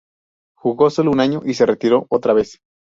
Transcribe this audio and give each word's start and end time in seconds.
Jugó 0.57 0.89
solo 0.89 1.11
un 1.11 1.19
año 1.19 1.41
y 1.45 1.53
se 1.53 1.67
retiró 1.67 2.07
otra 2.09 2.33
vez. 2.33 2.57